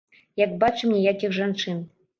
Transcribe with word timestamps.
Як 0.43 0.55
бачым, 0.63 0.97
ніякіх 0.97 1.39
жанчын. 1.41 1.89